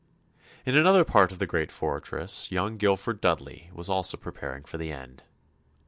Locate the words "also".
3.87-4.17